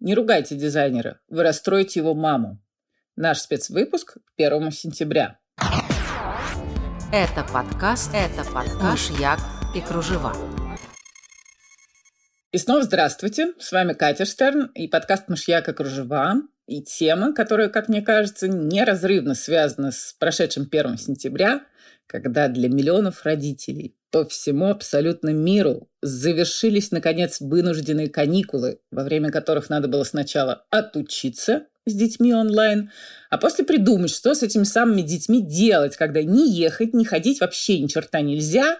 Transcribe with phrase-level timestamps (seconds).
[0.00, 2.62] Не ругайте дизайнера, вы расстроите его маму.
[3.16, 5.40] Наш спецвыпуск к 1 сентября.
[7.12, 9.40] Это подкаст, это подкаш Як
[9.74, 10.36] и Кружева.
[12.52, 16.42] И снова здравствуйте, с вами Катя Штерн и подкаст «Мышьяк и кружева».
[16.66, 21.66] И тема, которая, как мне кажется, неразрывно связана с прошедшим 1 сентября,
[22.06, 29.68] когда для миллионов родителей по всему абсолютно миру завершились, наконец, вынужденные каникулы, во время которых
[29.68, 32.90] надо было сначала отучиться с детьми онлайн,
[33.30, 37.78] а после придумать, что с этими самыми детьми делать, когда не ехать, не ходить вообще
[37.80, 38.78] ни черта нельзя.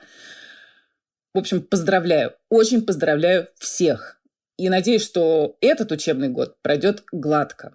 [1.35, 4.21] В общем, поздравляю, очень поздравляю всех.
[4.57, 7.73] И надеюсь, что этот учебный год пройдет гладко.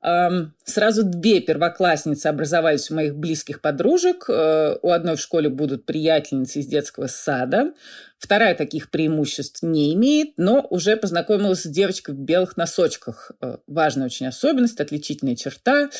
[0.00, 4.26] Сразу две первоклассницы образовались у моих близких подружек.
[4.28, 7.72] Э, у одной в школе будут приятельницы из детского сада.
[8.18, 13.32] Вторая таких преимуществ не имеет, но уже познакомилась с девочкой в белых носочках.
[13.40, 15.90] Э, важная очень особенность, отличительная черта.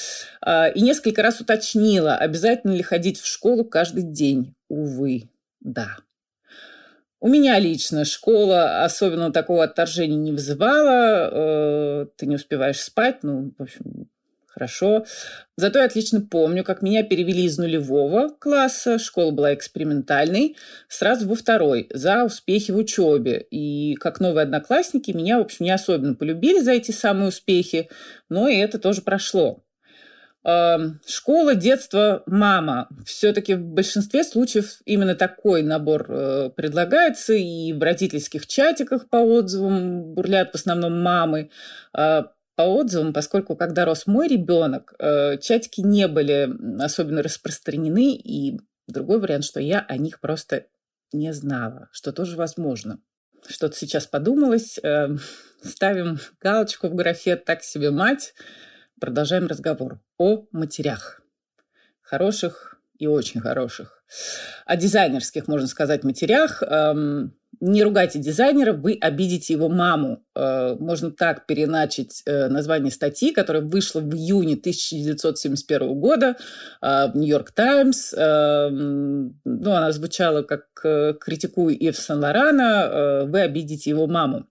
[0.45, 4.55] Э, и несколько раз уточнила, обязательно ли ходить в школу каждый день.
[4.69, 5.97] Увы, да.
[7.21, 11.31] У меня лично школа особенно такого отторжения не вызывала.
[11.31, 14.09] Э, ты не успеваешь спать, ну, в общем,
[14.47, 15.05] хорошо.
[15.57, 20.57] Зато я отлично помню, как меня перевели из нулевого класса, школа была экспериментальной,
[20.89, 23.45] сразу во второй, за успехи в учебе.
[23.51, 27.89] И как новые одноклассники меня, в общем, не особенно полюбили за эти самые успехи,
[28.29, 29.65] но и это тоже прошло.
[30.49, 32.89] Эм, школа, детство, мама.
[33.05, 40.15] Все-таки в большинстве случаев именно такой набор э, предлагается, и в родительских чатиках по отзывам
[40.15, 41.51] бурлят в основном мамы.
[41.95, 42.23] Э,
[42.57, 46.49] по отзывам, поскольку когда рос мой ребенок, э, чатики не были
[46.83, 50.65] особенно распространены, и другой вариант, что я о них просто
[51.13, 53.01] не знала, что тоже возможно.
[53.47, 54.79] Что-то сейчас подумалось,
[55.63, 58.33] ставим галочку в графе «так себе мать»,
[59.01, 61.21] Продолжаем разговор о матерях.
[62.01, 64.03] Хороших и очень хороших.
[64.67, 66.63] О дизайнерских, можно сказать, матерях.
[66.63, 70.25] Эм, не ругайте дизайнера, вы обидите его маму.
[70.35, 76.37] Э, можно так переначить э, название статьи, которая вышла в июне 1971 года
[76.81, 78.15] э, в Нью-Йорк Таймс.
[78.15, 80.67] Эм, ну, она звучала как
[81.21, 84.47] «Критикую Ив Сен-Лорана, вы обидите его маму».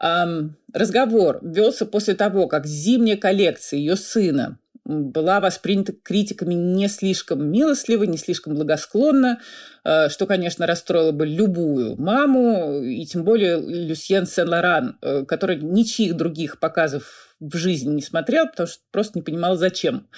[0.00, 4.58] Разговор велся после того, как зимняя коллекция ее сына
[4.90, 9.40] была воспринята критиками не слишком милостливо, не слишком благосклонно,
[9.84, 16.16] э, что, конечно, расстроило бы любую маму, и тем более Люсьен Сен-Лоран, э, который ничьих
[16.16, 20.08] других показов в жизни не смотрел, потому что просто не понимал, зачем.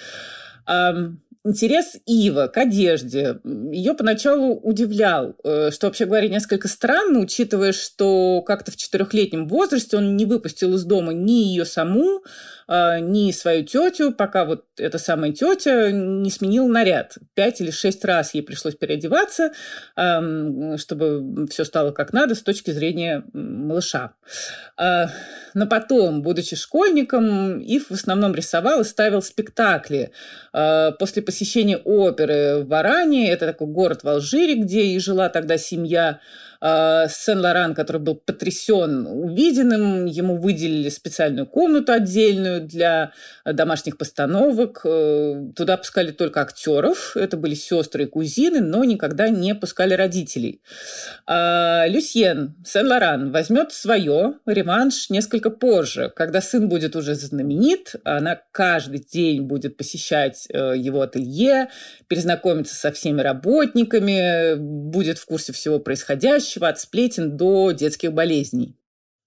[1.45, 8.41] Интерес Ива к одежде ее поначалу удивлял, э, что, вообще говоря, несколько странно, учитывая, что
[8.43, 12.23] как-то в четырехлетнем возрасте он не выпустил из дома ни ее саму,
[12.67, 17.17] а, ни свою тетю, пока вот эта самая тетя не сменила наряд.
[17.33, 19.51] Пять или шесть раз ей пришлось переодеваться,
[19.95, 24.13] чтобы все стало как надо с точки зрения малыша.
[24.77, 25.09] А,
[25.53, 30.11] но потом, будучи школьником, Ив в основном рисовал и ставил спектакли.
[30.51, 35.57] А, после посещения оперы в Аране, это такой город в Алжире, где и жила тогда
[35.57, 36.19] семья,
[36.63, 43.11] Сен-Лоран, который был потрясен увиденным, ему выделили специальную комнату отдельную для
[43.45, 44.81] домашних постановок.
[44.85, 50.61] Э, туда пускали только актеров, это были сестры и кузины, но никогда не пускали родителей.
[51.27, 58.99] А Люсьен Сен-Лоран возьмет свое, реванш, несколько позже, когда сын будет уже знаменит, она каждый
[58.99, 61.69] день будет посещать э, его ателье,
[62.07, 68.75] перезнакомиться со всеми работниками, будет в курсе всего происходящего, будущего от сплетен до детских болезней.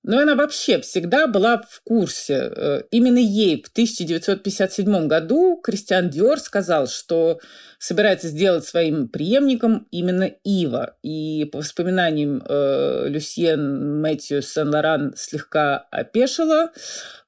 [0.06, 2.52] Но она вообще всегда была в курсе.
[2.54, 7.40] Э, именно ей в 1957 году Кристиан Диор сказал, что
[7.80, 10.96] собирается сделать своим преемником именно Ива.
[11.02, 16.70] И по воспоминаниям э, Люсьен Мэтью Сен-Лоран слегка опешила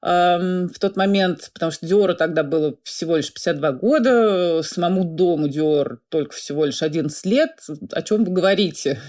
[0.01, 5.49] э, в тот момент, потому что Диору тогда было всего лишь 52 года, самому дому
[5.49, 7.59] Диор только всего лишь 11 лет.
[7.91, 9.01] О чем вы говорите?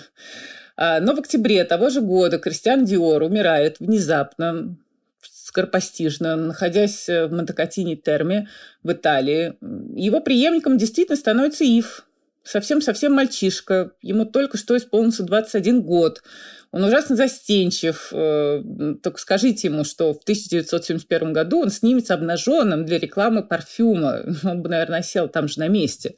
[0.81, 4.77] А, но в октябре того же года Кристиан Диор умирает внезапно,
[5.21, 8.49] скоропостижно, находясь в Монтекатине Терме
[8.82, 9.56] в Италии.
[9.94, 12.06] Его преемником действительно становится Ив,
[12.44, 13.93] совсем-совсем мальчишка.
[14.00, 16.23] Ему только что исполнился 21 год.
[16.72, 18.11] Он ужасно застенчив.
[18.12, 18.62] Э,
[19.02, 24.22] только скажите ему, что в 1971 году он снимется обнаженным для рекламы парфюма.
[24.44, 26.14] Он бы, наверное, сел там же на месте.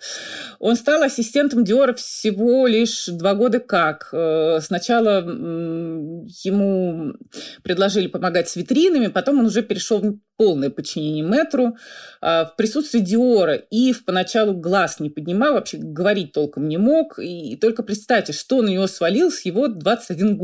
[0.59, 4.11] Он стал ассистентом Диора всего лишь два года как.
[4.13, 5.21] Э, сначала
[6.45, 7.15] ему
[7.63, 11.77] предложили помогать с витринами, потом он уже перешел в полное подчинение метру
[12.21, 13.55] а, в присутствии Диора.
[13.55, 17.19] Ив поначалу глаз не поднимал, вообще говорить толком не мог.
[17.19, 20.42] И только представьте, что на него свалил его 21 год.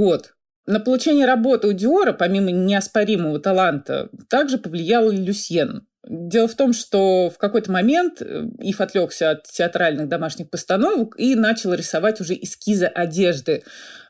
[0.67, 5.87] На получение работы у Диора, помимо неоспоримого таланта, также повлиял Люсьен.
[6.07, 11.35] Дело в том, что в какой-то момент э, Ив отвлекся от театральных домашних постановок и
[11.35, 13.63] начал рисовать уже эскизы одежды.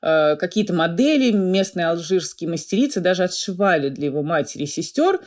[0.03, 5.21] Э, какие-то модели местные алжирские мастерицы даже отшивали для его матери и сестер.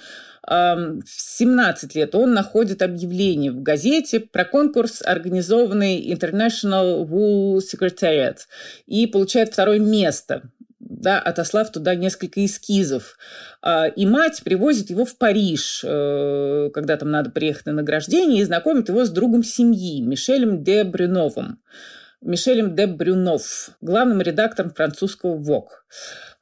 [0.44, 8.38] В 17 лет он находит объявление в газете про конкурс, организованный International Wool Secretariat,
[8.88, 10.44] и получает второе место
[11.02, 13.18] да, отослав туда несколько эскизов.
[13.62, 18.46] А, и мать привозит его в Париж, э, когда там надо приехать на награждение, и
[18.46, 21.60] знакомит его с другом семьи, Мишелем де Брюновым.
[22.22, 25.86] Мишелем де Брюнов, главным редактором французского ВОК.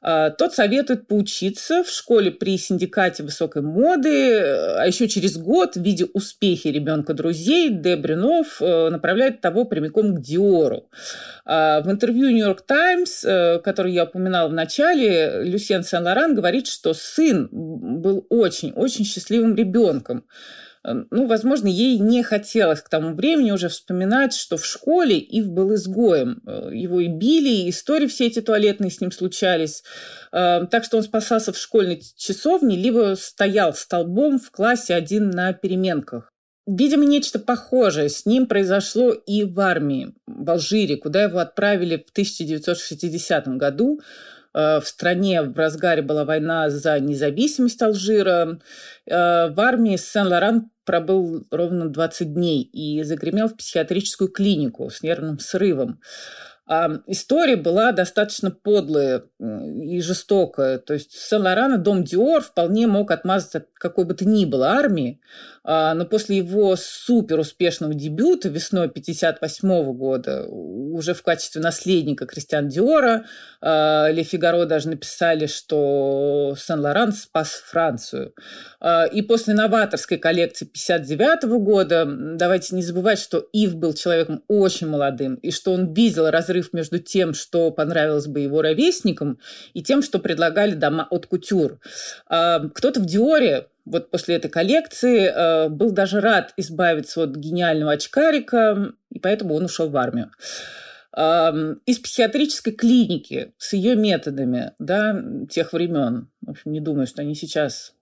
[0.02, 6.06] А, тот советует поучиться в школе при синдикате высокой моды, а еще через год, видя
[6.14, 10.88] успехи ребенка друзей, Де Брюнов э, направляет того прямиком к Диору.
[11.44, 16.94] А, в интервью «Нью-Йорк Таймс», э, который я упоминала в начале, Люсьен Сен-Лоран говорит, что
[16.94, 20.24] сын был очень-очень счастливым ребенком.
[20.82, 25.48] Эм, ну, возможно, ей не хотелось к тому времени уже вспоминать, что в школе Ив
[25.48, 26.40] был изгоем.
[26.46, 29.82] Э, его и били, и истории все эти туалетные с ним случались.
[30.32, 35.52] Эм, так что он спасался в школьной часовне, либо стоял столбом в классе один на
[35.52, 36.30] переменках.
[36.66, 42.10] Видимо, нечто похожее с ним произошло и в армии, в Алжире, куда его отправили в
[42.10, 44.00] 1960 году.
[44.52, 48.60] Э, в стране в разгаре была война за независимость Алжира.
[49.06, 55.38] Э, в армии Сен-Лоран пробыл ровно 20 дней и загремел в психиатрическую клинику с нервным
[55.38, 56.00] срывом.
[56.66, 60.78] А история была достаточно подлая и жестокая.
[60.78, 64.68] То есть Сен-Лоран и Дом Диор вполне мог отмазаться от какой бы то ни было
[64.68, 65.20] армии,
[65.64, 73.26] но после его супер успешного дебюта весной 1958 года уже в качестве наследника Кристиан Диора
[73.60, 78.34] а, Ле Фигаро даже написали, что Сен-Лоран спас Францию.
[78.80, 84.88] А, и после новаторской коллекции 1959 года давайте не забывать, что Ив был человеком очень
[84.88, 89.38] молодым, и что он видел разрыв между тем, что понравилось бы его ровесникам,
[89.74, 91.80] и тем, что предлагали дома от кутюр.
[92.26, 98.92] Кто-то в Диоре вот после этой коллекции э, был даже рад избавиться от гениального очкарика,
[99.10, 100.30] и поэтому он ушел в армию.
[101.16, 107.22] Э, из психиатрической клиники с ее методами да, тех времен, в общем, не думаю, что
[107.22, 107.94] они сейчас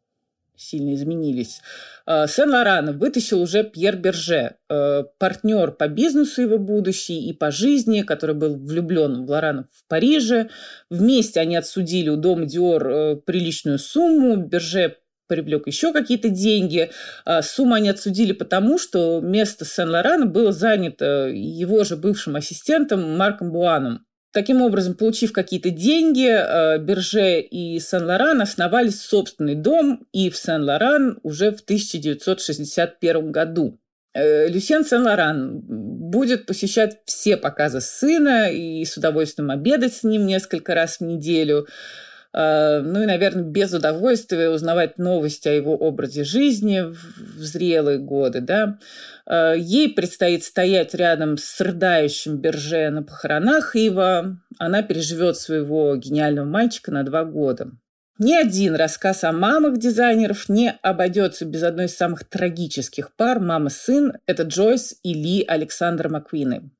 [0.59, 1.61] сильно изменились.
[2.07, 8.03] Э, Сен-Лорана вытащил уже Пьер Берже, э, партнер по бизнесу его будущий и по жизни,
[8.03, 10.51] который был влюблен в Лорана в Париже.
[10.91, 14.37] Вместе они отсудили у дома Диор э, приличную сумму.
[14.37, 14.97] Берже
[15.29, 16.91] привлек еще какие-то деньги.
[17.25, 23.53] А сумму они отсудили потому, что место Сен-Лорана было занято его же бывшим ассистентом Марком
[23.53, 24.05] Буаном.
[24.33, 31.19] Таким образом, получив какие-то деньги, э, Берже и Сен-Лоран основали собственный дом, и в Сен-Лоран
[31.23, 33.81] уже в 1961 году.
[34.15, 40.75] Э, Люсьен Сен-Лоран будет посещать все показы сына и с удовольствием обедать с ним несколько
[40.75, 41.67] раз в неделю.
[42.35, 48.41] Э, ну и, наверное, без удовольствия узнавать новости о его образе жизни в зрелые годы.
[48.41, 48.79] Да?
[49.27, 54.39] Э, ей предстоит стоять рядом с рыдающим Берже на похоронах Ива.
[54.59, 57.71] Она переживет своего гениального мальчика на два года.
[58.21, 64.15] Ни один рассказ о мамах дизайнеров не обойдется без одной из самых трагических пар мама-сын.
[64.27, 66.71] Это Джойс и Ли Александр Маквины.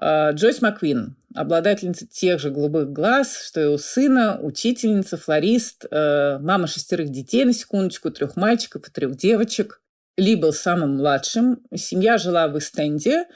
[0.00, 6.38] Э, Джойс Маквин, обладательница тех же голубых глаз, что и у сына, учительница, флорист, э,
[6.38, 9.82] мама шестерых детей, на секундочку, трех мальчиков и трех девочек.
[10.16, 11.60] Ли был самым младшим.
[11.74, 13.26] Семья жила в Эстенде.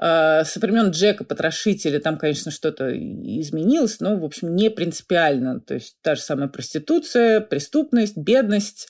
[0.00, 5.60] Э, со времен Джека Потрошителя там, конечно, что-то изменилось, но, в общем, не принципиально.
[5.60, 8.88] То есть та же самая проституция, преступность, бедность,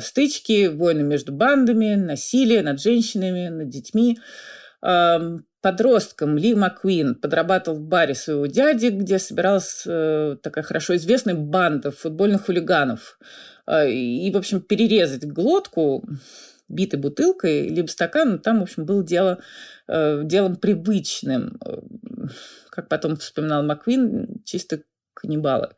[0.00, 4.18] стычки, войны между бандами, насилие над женщинами, над детьми
[4.82, 11.34] эм, подростком Ли Маквин подрабатывал в баре своего дяди, где собиралась э, такая хорошо известная
[11.34, 13.18] банда футбольных хулиганов.
[13.66, 16.06] Э, и, в общем, перерезать глотку
[16.68, 19.38] битой бутылкой либо стаканом, там, в общем, было дело,
[19.88, 21.58] э, делом привычным.
[22.68, 24.82] Как потом вспоминал Маквин, чисто
[25.14, 25.70] каннибалы.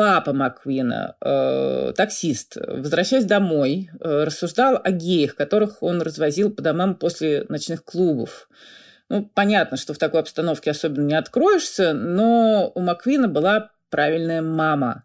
[0.00, 6.94] Папа Маквина, э, таксист, возвращаясь домой, э, рассуждал о геях, которых он развозил по домам
[6.94, 8.48] после ночных клубов.
[9.10, 15.04] Ну, понятно, что в такой обстановке особенно не откроешься, но у Маквина была правильная мама.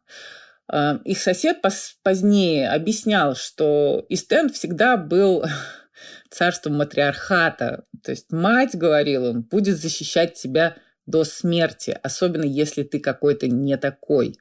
[0.71, 1.57] Э, их сосед
[2.01, 5.43] позднее объяснял, что Истенд всегда был
[6.29, 7.83] царством матриархата.
[8.01, 13.75] То есть мать, говорила он, будет защищать тебя до смерти, особенно если ты какой-то не
[13.75, 14.37] такой.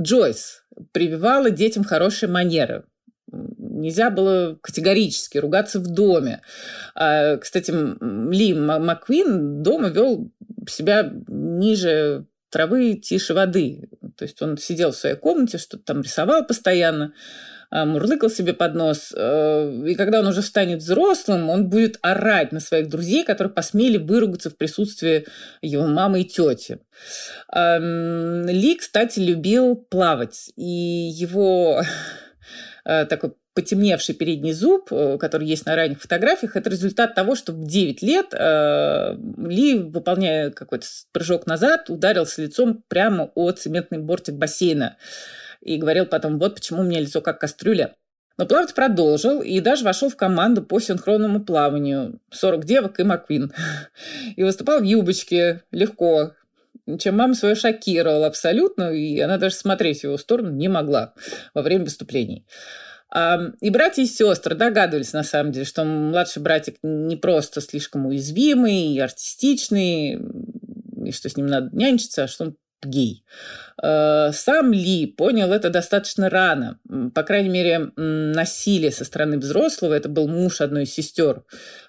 [0.00, 2.84] Джойс прививала детям хорошие манеры.
[3.30, 6.42] Нельзя было категорически ругаться в доме.
[6.94, 10.32] А, кстати, Ли Маквин дома вел
[10.68, 13.88] себя ниже травы, тише воды.
[14.16, 17.12] То есть он сидел в своей комнате, что-то там рисовал постоянно.
[17.74, 19.12] А, мурлыкал себе под нос.
[19.16, 23.96] Э, и когда он уже станет взрослым, он будет орать на своих друзей, которые посмели
[23.96, 25.26] выругаться в присутствии
[25.60, 26.78] его мамы и тети.
[27.52, 30.52] Ли, кстати, любил плавать.
[30.54, 31.82] И его
[32.84, 37.52] э, такой потемневший передний зуб, э, который есть на ранних фотографиях, это результат того, что
[37.52, 44.96] в 9 лет Ли, выполняя какой-то прыжок назад, ударился лицом прямо о цементный бортик бассейна
[45.64, 47.96] и говорил потом, вот почему у меня лицо как кастрюля.
[48.36, 52.20] Но плавать продолжил и даже вошел в команду по синхронному плаванию.
[52.30, 53.52] 40 девок и Маквин.
[54.36, 56.32] И выступал в юбочке легко,
[56.98, 61.14] чем мама свою шокировала абсолютно, и она даже смотреть в его сторону не могла
[61.54, 62.44] во время выступлений.
[63.60, 68.92] И братья и сестры догадывались, на самом деле, что младший братик не просто слишком уязвимый
[68.92, 70.18] и артистичный,
[71.06, 73.24] и что с ним надо нянчиться, а что он гей.
[73.82, 76.78] Э, сам Ли понял это достаточно рано.
[77.14, 81.44] По крайней мере, насилие со стороны взрослого, это был муж одной из сестер,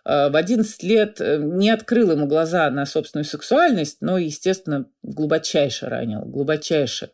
[0.05, 5.87] э, в 11 лет э, не открыл ему глаза на собственную сексуальность, но, естественно, глубочайше
[5.87, 7.11] ранил, глубочайше.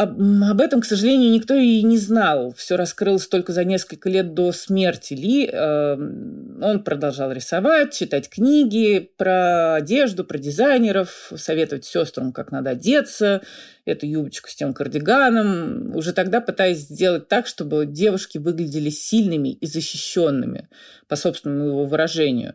[0.00, 2.54] Об, об этом, к сожалению, никто и не знал.
[2.56, 5.46] Все раскрылось только за несколько лет до смерти Ли.
[5.46, 13.42] Эм, он продолжал рисовать, читать книги про одежду, про дизайнеров, советовать сестрам, как надо одеться,
[13.84, 19.66] эту юбочку с тем кардиганом, уже тогда пытаясь сделать так, чтобы девушки выглядели сильными и
[19.66, 20.70] защищенными,
[21.08, 22.54] по собственному его выражению.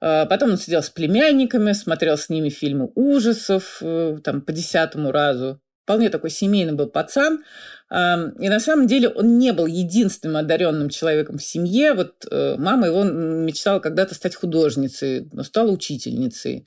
[0.00, 5.12] Э, потом он сидел с племянниками, смотрел с ними фильмы ужасов, э, там, по десятому
[5.12, 7.44] разу вполне такой семейный был пацан.
[7.90, 11.92] И на самом деле он не был единственным одаренным человеком в семье.
[11.92, 16.64] Вот э, мама его мечтала когда-то стать художницей, но стала учительницей.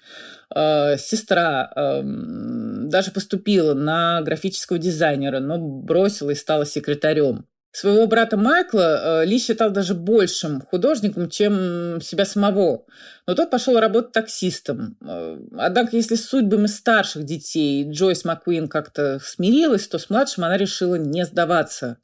[0.53, 1.71] А, сестра
[2.03, 7.47] даже поступила на графического дизайнера, но бросила и стала секретарем.
[7.75, 12.85] Своего брата Майкла э, Ли считал даже большим художником, чем себя самого.
[13.27, 14.95] Но тот пошел работать таксистом.
[15.05, 20.55] Э, однако, если с судьбами старших детей Джойс Маккуин как-то смирилась, то с младшим она
[20.55, 21.97] решила не сдаваться.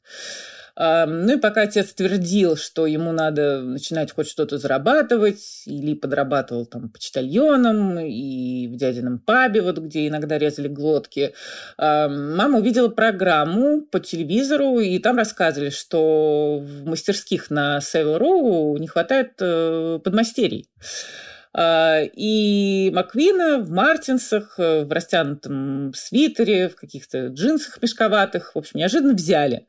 [0.76, 6.88] Ну и пока отец твердил, что ему надо начинать хоть что-то зарабатывать, или подрабатывал там
[6.88, 11.34] почтальоном и в дядином пабе, вот где иногда резали глотки,
[11.78, 18.86] мама увидела программу по телевизору, и там рассказывали, что в мастерских на Севил Роу не
[18.86, 20.68] хватает э, подмастерий.
[21.54, 28.80] А, и Маквина в мартинсах, э, в растянутом свитере, в каких-то джинсах мешковатых, в общем,
[28.80, 29.66] неожиданно взяли.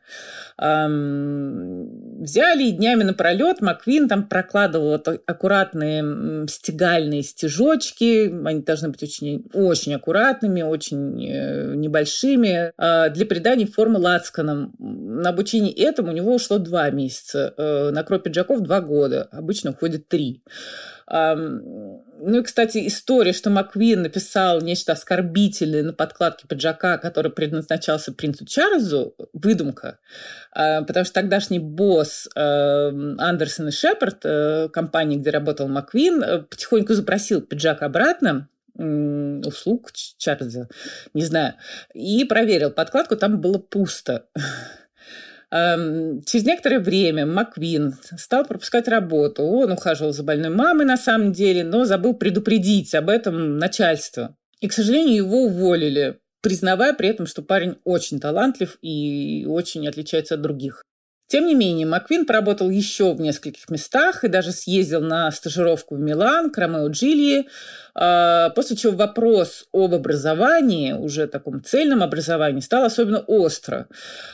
[0.55, 8.31] Взяли и днями напролет Маквин там прокладывал аккуратные стегальные стежочки.
[8.45, 12.71] Они должны быть очень, очень аккуратными, очень э, небольшими.
[12.77, 14.73] А, для придания формы лацканам.
[14.79, 17.53] На обучение этому у него ушло два месяца.
[17.57, 19.27] Э, на крой пиджаков два года.
[19.31, 20.43] Обычно уходит три.
[21.13, 28.45] Ну и, кстати, история, что Маквин написал нечто оскорбительное на подкладке пиджака, который предназначался принцу
[28.45, 29.99] Чарльзу, выдумка,
[30.51, 36.93] а, потому что тогдашний босс Андерсон и Шепард, э, компании, где работал Маквин, э, потихоньку
[36.93, 40.67] запросил пиджак обратно, услуг Чарльза,
[41.13, 41.53] не знаю,
[41.93, 44.25] и проверил подкладку, там было пусто.
[45.53, 49.43] Через некоторое время Маквин стал пропускать работу.
[49.43, 54.35] Он ухаживал за больной мамой на самом деле, но забыл предупредить об этом начальство.
[54.61, 60.33] И, к сожалению, его уволили, признавая при этом, что парень очень талантлив и очень отличается
[60.35, 60.83] от других.
[61.27, 65.99] Тем не менее, Маквин поработал еще в нескольких местах и даже съездил на стажировку в
[65.99, 67.47] Милан к Ромео Джильи,
[67.95, 73.87] а, после чего вопрос об образовании, уже таком цельном образовании, стал особенно остро.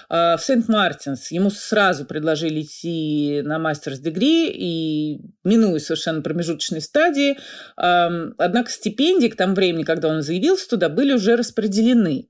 [0.10, 7.38] А, в Сент-Мартинс ему сразу предложили идти на мастерс-дегри, и минуя совершенно промежуточные стадии,
[7.76, 12.28] однако стипендии к тому времени, когда он заявился туда, были уже распределены.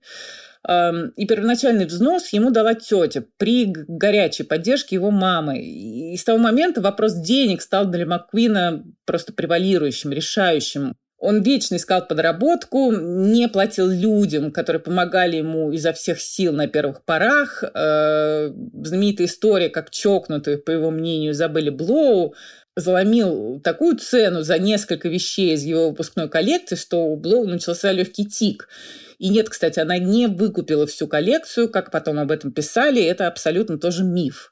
[0.68, 5.60] И первоначальный взнос ему дала тетя при горячей поддержке его мамы.
[5.62, 10.96] И с того момента вопрос денег стал для Маккуина просто превалирующим, решающим.
[11.20, 17.04] Он вечно искал подработку, не платил людям, которые помогали ему изо всех сил на первых
[17.04, 17.62] порах.
[17.62, 18.50] Э,
[18.84, 22.36] знаменитая история, как чокнутую, по его мнению, Изабелли Блоу,
[22.78, 28.26] заломил такую цену за несколько вещей из его выпускной коллекции, что у Блоу начался легкий
[28.26, 28.70] тик.
[29.20, 33.78] И нет, кстати, она не выкупила всю коллекцию, как потом об этом писали, это абсолютно
[33.78, 34.52] тоже миф.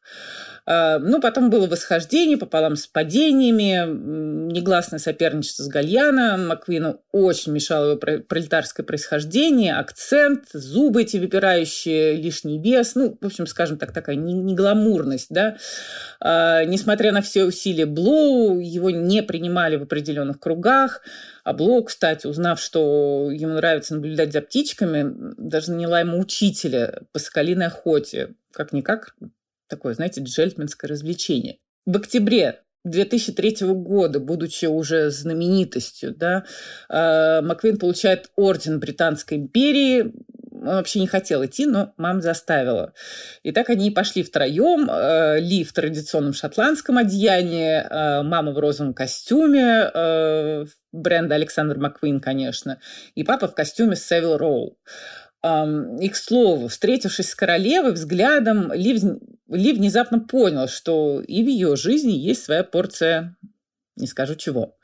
[0.69, 3.87] А, ну, потом было восхождение пополам с падениями,
[4.51, 6.35] негласное соперничество с Гальяно.
[6.35, 12.95] Маквину очень мешало его пролетарское происхождение, акцент, зубы эти выпирающие, лишний вес.
[12.95, 15.55] Ну, в общем, скажем так, такая негламурность, да.
[16.19, 21.01] А, несмотря на все усилия Блоу, его не принимали в определенных кругах.
[21.45, 27.19] А Блоу, кстати, узнав, что ему нравится наблюдать за птичками, даже наняла ему учителя по
[27.19, 28.33] соколиной охоте.
[28.51, 29.15] Как-никак
[29.67, 31.59] такое, знаете, джельтменское развлечение.
[31.85, 36.45] В октябре 2003 года, будучи уже знаменитостью, да,
[36.89, 40.11] э, Маквин получает орден Британской империи.
[40.67, 42.93] Он вообще не хотел идти, но мама заставила.
[43.43, 44.89] И так они и пошли втроем.
[44.89, 49.91] Э, Ли в традиционном шотландском одеянии, э, мама в розовом костюме
[50.91, 52.79] бренда Александр Маквин, конечно,
[53.15, 54.77] и папа в костюме Севил Роу.
[56.01, 58.99] И, к слову, встретившись с королевой взглядом, Ли,
[59.47, 63.37] Ли внезапно понял, что и в ее жизни есть своя порция
[63.97, 64.77] не скажу чего.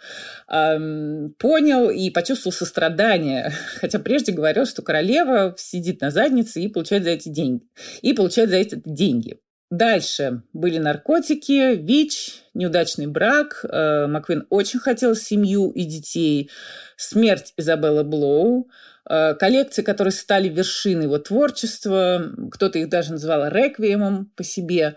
[0.47, 7.11] Понял и почувствовал сострадание, хотя прежде говорил, что королева сидит на заднице и получает за
[7.11, 7.63] эти деньги.
[8.01, 9.39] И получает за эти деньги.
[9.73, 13.65] Дальше были наркотики, ВИЧ, неудачный брак.
[13.67, 16.51] Э, Маквин очень хотел семью и детей.
[16.95, 18.69] Смерть Изабеллы Блоу.
[19.09, 22.21] Э, коллекции, которые стали вершиной его творчества.
[22.51, 24.95] Кто-то их даже называл реквиемом по себе.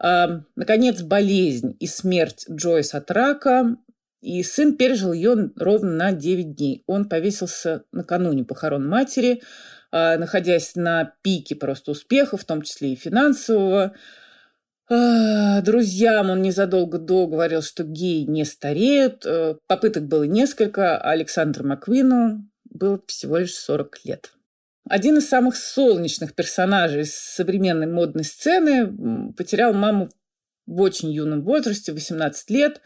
[0.00, 3.76] Наконец, болезнь и смерть Джойс от рака.
[4.20, 6.82] И сын пережил ее ровно на 9 дней.
[6.86, 9.42] Он повесился накануне похорон матери–
[9.90, 13.94] а, находясь на пике просто успеха, в том числе и финансового.
[14.90, 19.24] А, друзьям он незадолго до говорил, что геи не стареют.
[19.24, 24.32] Э, попыток было несколько, а Александру Маквину было всего лишь 40 лет.
[24.88, 30.08] Один из самых солнечных персонажей современной модной сцены потерял маму
[30.66, 32.80] в очень юном возрасте, 18 лет.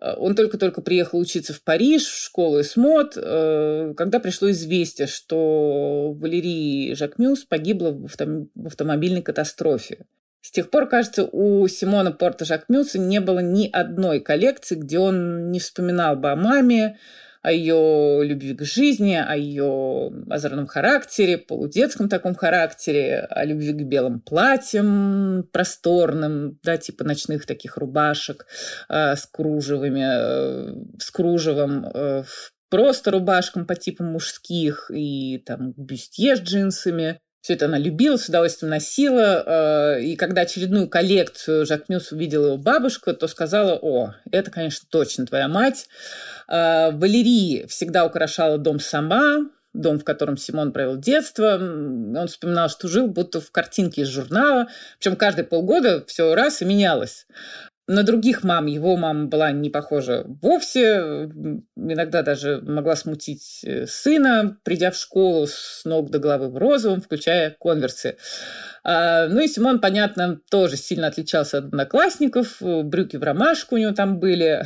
[0.00, 6.12] Э, он только-только приехал учиться в Париж, в школу Эсмод, э, когда пришло известие, что
[6.12, 10.06] Валерий Жакмюс погибла в автомобильной катастрофе.
[10.40, 15.50] С тех пор, кажется, у Симона Порта Жакмюса не было ни одной коллекции, где он
[15.50, 16.98] не вспоминал бы о маме,
[17.44, 23.82] о ее любви к жизни, о ее озорном характере, полудетском таком характере, о любви к
[23.82, 28.46] белым платьям просторным, да, типа ночных таких рубашек
[28.88, 32.24] э, с кружевами, э, с кружевом, э,
[32.70, 37.20] просто рубашкам по типу мужских и там бюстье с джинсами.
[37.44, 39.42] Все это она любила, с удовольствием носила.
[39.44, 44.88] Э, и когда очередную коллекцию Жак Мюс увидела его бабушка, то сказала, о, это, конечно,
[44.90, 45.86] точно твоя мать.
[46.48, 51.56] Э, Валерий всегда украшала дом сама, дом, в котором Симон провел детство.
[51.56, 54.68] Он вспоминал, что жил будто в картинке из журнала.
[54.98, 57.26] Причем каждые полгода все раз и менялось
[57.86, 61.28] на других мам его мама была не похожа вовсе.
[61.76, 67.02] Иногда даже могла смутить э, сына, придя в школу с ног до головы в розовом,
[67.02, 68.16] включая конверсы.
[68.82, 72.56] А, ну и Симон, понятно, тоже сильно отличался от одноклассников.
[72.60, 74.64] Брюки в ромашку у него там были.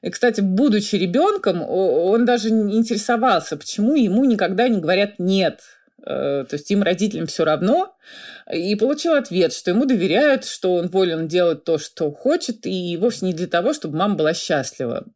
[0.00, 5.60] И, кстати, будучи ребенком, он даже интересовался, почему ему никогда не говорят «нет».
[6.06, 7.96] Э, то есть им, родителям, все равно.
[8.52, 13.26] И получил ответ, что ему доверяют, что он волен делать то, что хочет, и вовсе
[13.26, 15.06] не для того, чтобы мама была счастлива.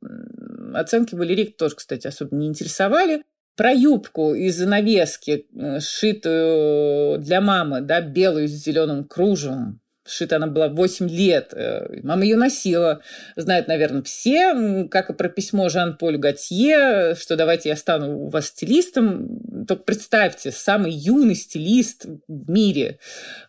[0.74, 3.22] Оценки Валерии тоже, кстати, особо не интересовали.
[3.56, 10.46] Про юбку из занавески, э, сшитую для мамы, да, белую с зеленым кружевом, Шита она
[10.46, 11.52] была 8 лет.
[11.54, 13.02] Э, мама ее носила.
[13.36, 18.46] Знают, наверное, все, как и про письмо Жан-Поль Готье, что давайте я стану у вас
[18.46, 19.40] стилистом.
[19.68, 22.98] Только представьте, самый юный стилист в мире.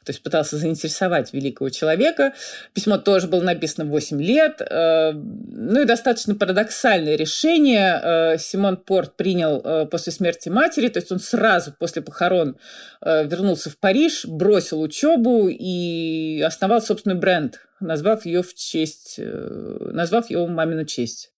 [0.05, 2.33] То есть пытался заинтересовать великого человека.
[2.73, 4.61] Письмо тоже было написано в 8 лет.
[4.61, 10.89] Э, ну и достаточно парадоксальное решение э, Симон Порт принял после смерти матери.
[10.89, 12.57] То есть он сразу после похорон
[13.01, 20.29] вернулся в Париж, бросил учебу и основал собственный бренд, назвав ее в честь, э, назвав
[20.29, 21.31] его мамину честь.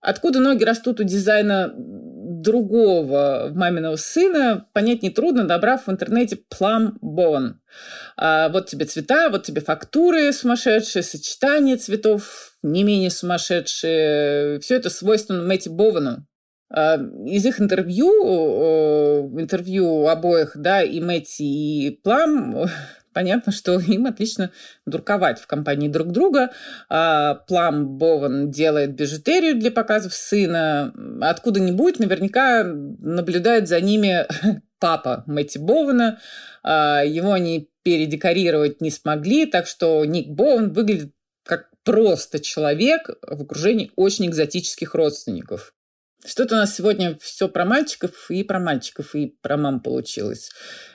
[0.00, 1.74] Откуда ноги растут у дизайна
[2.42, 7.54] другого маминого сына, понять нетрудно, добрав в интернете Bone.
[8.16, 14.60] А вот тебе цвета, вот тебе фактуры сумасшедшие, сочетание цветов не менее сумасшедшие.
[14.60, 16.26] Все это свойственно Мэтти Бовану.
[16.68, 16.96] А
[17.26, 22.66] из их интервью, э, интервью обоих, да, и Мэтти, и Плам,
[23.16, 24.52] понятно, что им отлично
[24.84, 26.50] дурковать в компании друг друга.
[26.90, 30.92] А, Плам Бован делает бижутерию для показов сына.
[31.22, 34.26] Откуда-нибудь наверняка наблюдает за ними
[34.78, 36.18] папа Мэтти Бована.
[36.62, 43.42] А, его они передекорировать не смогли, так что Ник Бован выглядит как просто человек в
[43.42, 45.72] окружении очень экзотических родственников.
[46.26, 50.50] Что-то у нас сегодня все про мальчиков и про мальчиков, и про мам получилось.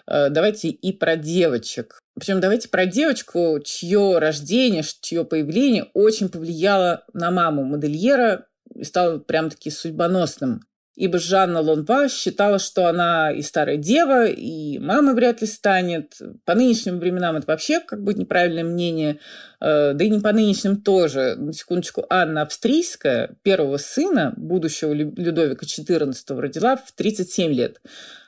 [0.05, 1.99] Э, давайте и про девочек.
[2.15, 9.19] Причем давайте про девочку, чье рождение, чье появление очень повлияло на маму модельера и стало
[9.19, 10.61] прям-таки судьбоносным
[10.95, 16.17] ибо Жанна Лонва считала, что она и старая дева, и мама вряд ли станет.
[16.45, 19.19] По нынешним временам это вообще как бы неправильное мнение,
[19.59, 21.35] э, да и не по нынешним тоже.
[21.37, 27.81] На секундочку, Анна Австрийская первого сына, будущего Людовика XIV, родила в 37 лет,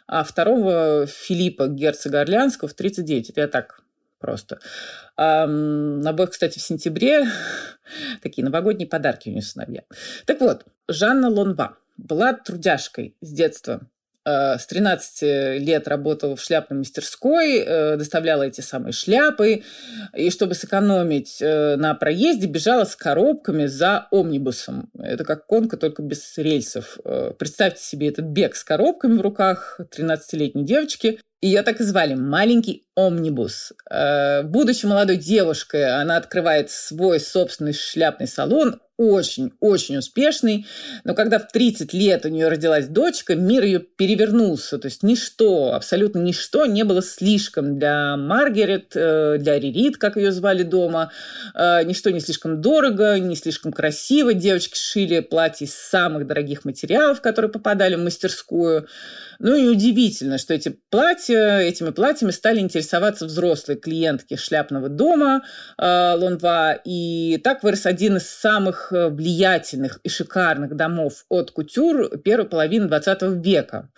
[0.08, 3.32] а второго Филиппа, герцога Орлеанского, в 39.
[3.32, 3.84] Это я так
[4.24, 4.60] просто.
[5.18, 7.26] А, обоих, кстати, в сентябре
[8.24, 9.84] такие новогодние подарки у нее сыновья.
[10.26, 13.82] Так вот, Жанна Лонва– была трудяжкой с детства.
[14.26, 19.64] Э, с 13 лет работала в шляпной мастерской, э, доставляла эти самые шляпы,
[20.16, 24.90] и чтобы сэкономить э, на проезде, бежала с коробками за омнибусом.
[24.98, 26.98] Это как конка, только без рельсов.
[27.38, 31.20] Представьте себе этот бег с коробками в руках 13-летней девочки.
[31.44, 33.74] Ее так и звали «Маленький омнибус».
[34.46, 40.68] Будучи молодой девушкой, она открывает свой собственный шляпный салон, очень-очень успешный,
[41.04, 44.78] но когда в 30 лет у нее родилась дочка, мир ее перевернулся.
[44.78, 50.32] То есть ничто, абсолютно ничто не было слишком для Маргарет, э, для Ририт, как ее
[50.32, 51.12] звали дома.
[51.56, 54.34] Э, ничто не слишком дорого, не слишком красиво.
[54.34, 58.88] Девочки шили платья из самых дорогих материалов, которые попадали в мастерскую.
[59.40, 65.44] Ну и удивительно, что эти платья, этими платьями стали интересоваться взрослые клиентки шляпного дома
[65.78, 66.74] э, Лонва.
[66.86, 72.46] И так вырос один из самых самых э, влиятельных и шикарных домов от кутюр первой
[72.46, 73.90] половины 20 века.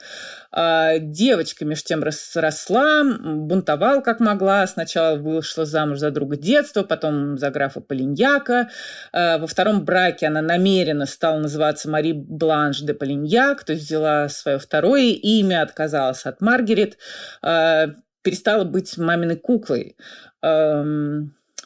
[0.52, 4.65] А девочка между тем росла, бунтовал как могла.
[4.67, 8.69] Сначала вышла замуж за друга детства, потом за графа Полиньяка.
[9.12, 14.30] А во втором браке она намеренно стала называться Мари Бланш де Полиньяк, то есть взяла
[14.30, 16.98] свое второе имя, отказалась от Маргарет,
[17.41, 17.88] а,
[18.21, 19.98] перестала быть маминой куклой.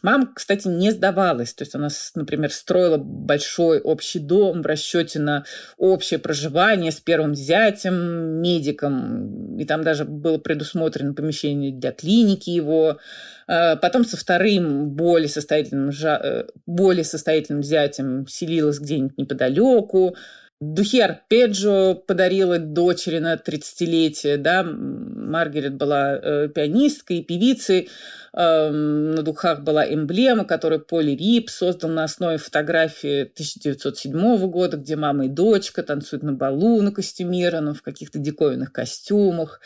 [0.01, 1.53] Мама, кстати, не сдавалась.
[1.53, 5.45] То есть она, например, строила большой общий дом в расчете на
[5.77, 9.57] общее проживание с первым зятем, медиком.
[9.57, 12.99] И там даже было предусмотрено помещение для клиники его.
[13.47, 20.15] А потом со вторым более состоятельным, э, более состоятельным зятем селилась где-нибудь неподалеку.
[20.61, 24.35] Духи арпеджио подарила дочери на 30-летие.
[24.35, 24.63] Да?
[24.63, 27.89] Маргарет была э, пианисткой и певицей.
[28.33, 34.97] Эм, на духах была эмблема, которую Поли Рип создал на основе фотографии 1907 года, где
[34.97, 39.61] мама и дочка танцуют на балу на костюмированном, в каких-то диковинных костюмах.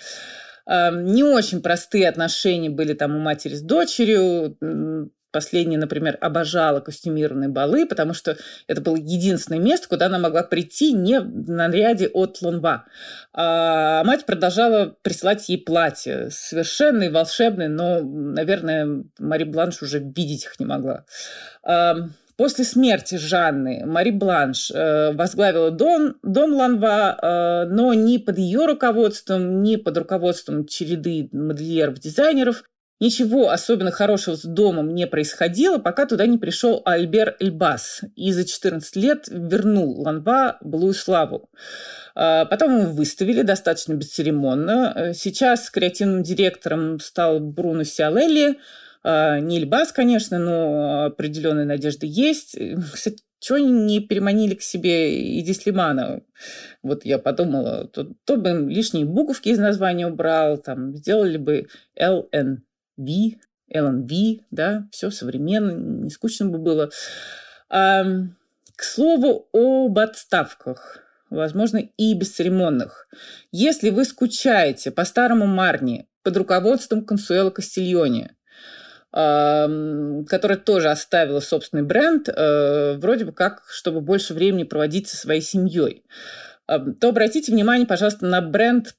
[0.67, 4.58] Эм, не очень простые отношения были там у матери с дочерью.
[5.34, 10.93] Последняя, например, обожала костюмированные балы, потому что это было единственное место, куда она могла прийти
[10.93, 12.86] не в наряде от Лонва.
[13.34, 20.60] А мать продолжала присылать ей платья, совершенные, волшебные, но, наверное, Мари Бланш уже видеть их
[20.60, 21.06] не могла.
[22.36, 28.65] После смерти Жанны Мари Бланш э, возглавила дом, дом Ланва, э, но ни под ее
[28.65, 32.63] руководством, ни под руководством череды модельеров-дизайнеров
[32.99, 38.45] Ничего особенно хорошего с домом не происходило, пока туда не пришел Альбер Эльбас и за
[38.45, 41.49] 14 лет вернул Ланва былую славу.
[42.15, 45.12] А, потом его выставили достаточно бесцеремонно.
[45.13, 48.60] Сейчас креативным директором стал Бруно Сиалелли,
[49.03, 52.58] А, не Эльбас, конечно, но определенные надежды есть.
[52.93, 56.21] Кстати, чего не переманили к себе Иди Слимана?
[56.82, 61.67] Вот я подумала, то, то бы лишние буковки из названия убрал, там, сделали бы
[62.99, 63.38] LNV,
[63.73, 66.89] LNV, да, все современно, не скучно бы было.
[67.69, 68.03] А,
[68.75, 71.03] к слову об отставках
[71.34, 73.08] возможно, и бесцеремонных.
[73.51, 78.36] Если вы скучаете по старому Марни под руководством Консуэла Кастильоне,
[79.12, 85.41] которая тоже оставила собственный бренд, э, вроде бы как, чтобы больше времени проводить со своей
[85.41, 86.03] семьей,
[86.65, 88.95] то обратите внимание, пожалуйста, на бренд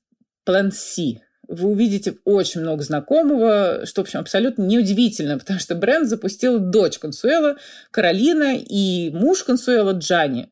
[0.47, 1.23] Plan C.
[1.49, 6.99] Вы увидите очень много знакомого, что, в общем, абсолютно неудивительно, потому что бренд запустила дочь
[6.99, 7.57] Консуэла,
[7.91, 10.51] Каролина, и муж Консуэла, Джани.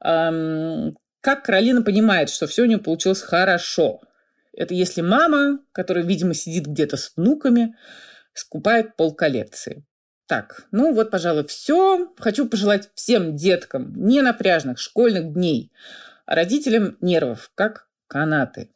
[0.00, 4.00] Как Каролина понимает, что все у нее получилось хорошо?
[4.52, 7.76] Это если мама, которая, видимо, сидит где-то с внуками,
[8.34, 9.84] скупает пол коллекции.
[10.26, 12.12] Так, ну вот, пожалуй, все.
[12.18, 15.72] Хочу пожелать всем деткам ненапряжных школьных дней,
[16.26, 18.70] а родителям нервов, как канаты.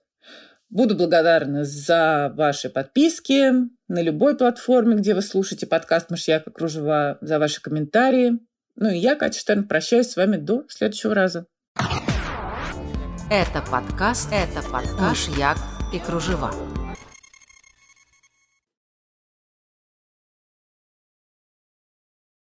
[0.69, 3.53] Буду благодарна за ваши подписки
[3.89, 8.41] на любой платформе, где вы слушаете подкаст «Мышьяка кружева», за ваши комментарии.
[8.75, 11.47] Ну и я, Катя Штерн, прощаюсь с вами до следующего раза.
[13.31, 15.57] Это подкаст, это подкаш, як
[15.95, 16.53] и кружева.